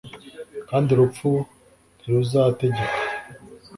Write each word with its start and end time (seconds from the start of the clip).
kandi 0.69 0.87
urupfu 0.91 1.29
ntiruzategeka 1.99 2.83